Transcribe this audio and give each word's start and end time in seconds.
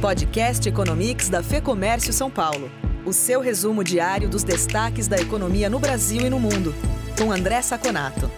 Podcast 0.00 0.68
Economics 0.68 1.28
da 1.28 1.42
Fê 1.42 1.60
Comércio 1.60 2.12
São 2.12 2.30
Paulo. 2.30 2.70
O 3.04 3.12
seu 3.12 3.40
resumo 3.40 3.82
diário 3.82 4.28
dos 4.28 4.44
destaques 4.44 5.08
da 5.08 5.18
economia 5.18 5.68
no 5.68 5.80
Brasil 5.80 6.24
e 6.24 6.30
no 6.30 6.38
mundo. 6.38 6.72
Com 7.18 7.32
André 7.32 7.60
Saconato. 7.62 8.30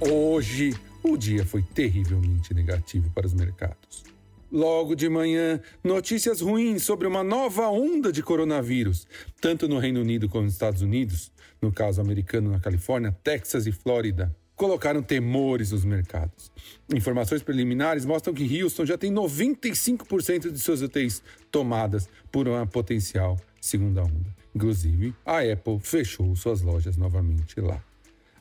Hoje, 0.00 0.74
o 1.02 1.18
dia 1.18 1.44
foi 1.44 1.62
terrivelmente 1.62 2.54
negativo 2.54 3.10
para 3.10 3.26
os 3.26 3.34
mercados. 3.34 4.04
Logo 4.50 4.94
de 4.94 5.10
manhã, 5.10 5.60
notícias 5.84 6.40
ruins 6.40 6.82
sobre 6.82 7.06
uma 7.06 7.22
nova 7.22 7.68
onda 7.68 8.10
de 8.10 8.22
coronavírus, 8.22 9.06
tanto 9.38 9.68
no 9.68 9.78
Reino 9.78 10.00
Unido 10.00 10.30
como 10.30 10.44
nos 10.44 10.54
Estados 10.54 10.80
Unidos, 10.80 11.30
no 11.60 11.70
caso 11.70 12.00
americano 12.00 12.50
na 12.50 12.58
Califórnia, 12.58 13.14
Texas 13.22 13.66
e 13.66 13.72
Flórida 13.72 14.34
colocaram 14.62 15.02
temores 15.02 15.72
nos 15.72 15.84
mercados. 15.84 16.52
Informações 16.94 17.42
preliminares 17.42 18.04
mostram 18.04 18.32
que 18.32 18.62
Houston 18.62 18.86
já 18.86 18.96
tem 18.96 19.12
95% 19.12 20.52
de 20.52 20.58
suas 20.60 20.82
UTIs 20.82 21.20
tomadas 21.50 22.08
por 22.30 22.46
uma 22.46 22.64
potencial 22.64 23.36
segunda 23.60 24.04
onda. 24.04 24.32
Inclusive, 24.54 25.16
a 25.26 25.40
Apple 25.40 25.80
fechou 25.80 26.36
suas 26.36 26.62
lojas 26.62 26.96
novamente 26.96 27.60
lá. 27.60 27.82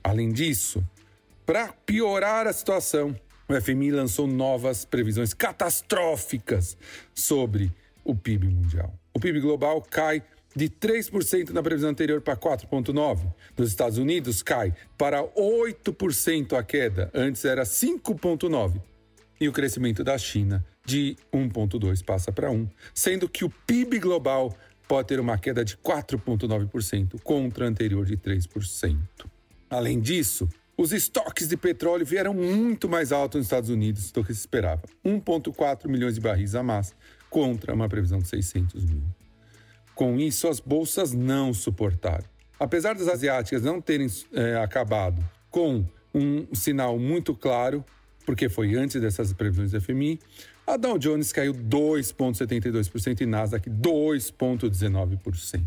Além 0.04 0.32
disso, 0.32 0.88
para 1.44 1.74
piorar 1.88 2.46
a 2.46 2.54
situação, 2.54 3.16
o 3.50 3.60
FMI 3.60 3.90
lançou 3.90 4.28
novas 4.28 4.86
previsões 4.86 5.34
catastróficas 5.34 6.78
sobre 7.16 7.74
o 8.04 8.14
PIB 8.14 8.48
mundial. 8.48 8.94
O 9.12 9.20
PIB 9.20 9.40
global 9.40 9.82
cai 9.82 10.22
de 10.56 10.70
3% 10.70 11.50
na 11.52 11.64
previsão 11.64 11.90
anterior 11.90 12.22
para 12.22 12.36
4,9%. 12.36 13.34
Nos 13.58 13.70
Estados 13.70 13.98
Unidos, 13.98 14.42
cai 14.44 14.74
para 14.98 15.24
8% 15.24 16.58
a 16.58 16.64
queda, 16.64 17.10
antes 17.14 17.46
era 17.46 17.64
5,9%. 17.64 18.82
E 19.40 19.48
o 19.50 19.52
crescimento 19.52 20.04
da 20.04 20.18
China 20.18 20.64
de 20.86 21.16
1,2% 21.34 22.04
passa 22.06 22.32
para 22.32 22.50
1%, 22.50 22.70
sendo 22.94 23.28
que 23.28 23.44
o 23.44 23.50
PIB 23.50 24.00
global 24.00 24.56
pode 24.88 25.08
ter 25.08 25.20
uma 25.20 25.38
queda 25.38 25.64
de 25.64 25.78
4,9% 25.78 27.20
contra 27.24 27.66
a 27.66 27.68
anterior 27.68 28.06
de 28.06 28.18
3%. 28.18 28.98
Além 29.70 30.00
disso, 30.00 30.50
os 30.78 30.92
estoques 30.92 31.48
de 31.48 31.56
petróleo 31.56 32.06
vieram 32.06 32.34
muito 32.34 32.90
mais 32.90 33.12
altos 33.12 33.40
nos 33.40 33.46
Estados 33.46 33.70
Unidos 33.70 34.12
do 34.12 34.24
que 34.24 34.34
se 34.34 34.42
esperava, 34.42 34.82
1,4 35.06 35.88
milhões 35.88 36.16
de 36.16 36.22
barris 36.22 36.56
a 36.56 36.62
mais, 36.62 36.94
contra 37.30 37.74
uma 37.74 37.88
previsão 37.88 38.20
de 38.20 38.28
600 38.28 38.84
mil. 38.86 39.04
Com 39.96 40.20
isso, 40.20 40.48
as 40.48 40.60
bolsas 40.60 41.14
não 41.14 41.54
suportaram. 41.54 42.26
Apesar 42.60 42.94
das 42.96 43.08
asiáticas 43.08 43.64
não 43.64 43.82
terem 43.82 44.08
é, 44.34 44.56
acabado 44.58 45.24
com 45.50 45.84
um 46.14 46.46
sinal 46.54 47.00
muito 47.00 47.34
claro, 47.34 47.84
porque 48.26 48.50
foi 48.50 48.76
antes 48.76 49.02
dessas 49.02 49.34
previsões 49.34 49.72
do 49.72 49.82
FMI, 49.82 50.20
a 50.66 50.78
Dow 50.78 50.98
Jones 50.98 51.34
caiu 51.34 51.54
2,72% 51.54 53.22
e 53.22 53.26
Nasdaq 53.26 53.70
2,19%. 53.70 55.64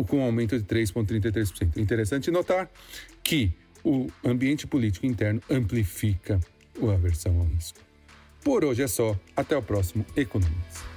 com 0.03 0.19
um 0.19 0.23
aumento 0.23 0.57
de 0.57 0.63
3,33%. 0.65 1.77
Interessante 1.77 2.31
notar 2.31 2.69
que 3.23 3.51
o 3.83 4.07
ambiente 4.23 4.67
político 4.67 5.05
interno 5.05 5.41
amplifica 5.49 6.39
a 6.81 6.93
aversão 6.93 7.39
ao 7.39 7.45
risco. 7.45 7.79
Por 8.43 8.63
hoje 8.63 8.83
é 8.83 8.87
só. 8.87 9.17
Até 9.35 9.57
o 9.57 9.61
próximo 9.61 10.05
Economics. 10.15 10.96